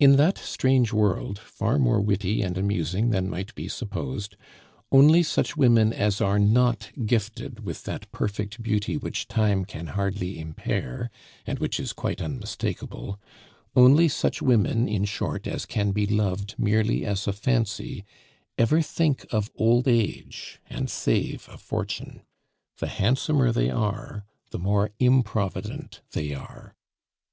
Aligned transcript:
In 0.00 0.16
that 0.16 0.36
strange 0.36 0.92
world, 0.92 1.38
far 1.38 1.78
more 1.78 2.00
witty 2.00 2.42
and 2.42 2.58
amusing 2.58 3.10
than 3.10 3.30
might 3.30 3.54
be 3.54 3.68
supposed, 3.68 4.34
only 4.90 5.22
such 5.22 5.56
women 5.56 5.92
as 5.92 6.20
are 6.20 6.40
not 6.40 6.90
gifted 7.06 7.60
with 7.64 7.84
that 7.84 8.10
perfect 8.10 8.64
beauty 8.64 8.96
which 8.96 9.28
time 9.28 9.64
can 9.64 9.86
hardly 9.86 10.40
impair, 10.40 11.08
and 11.46 11.60
which 11.60 11.78
is 11.78 11.92
quite 11.92 12.20
unmistakable 12.20 13.20
only 13.76 14.08
such 14.08 14.42
women, 14.42 14.88
in 14.88 15.04
short, 15.04 15.46
as 15.46 15.66
can 15.66 15.92
be 15.92 16.04
loved 16.04 16.56
merely 16.58 17.06
as 17.06 17.28
a 17.28 17.32
fancy, 17.32 18.02
ever 18.58 18.82
think 18.82 19.24
of 19.30 19.52
old 19.54 19.86
age 19.86 20.60
and 20.68 20.90
save 20.90 21.48
a 21.48 21.56
fortune. 21.56 22.22
The 22.78 22.88
handsomer 22.88 23.52
they 23.52 23.70
are, 23.70 24.24
the 24.50 24.58
more 24.58 24.90
improvident 24.98 26.00
they 26.10 26.34
are. 26.34 26.74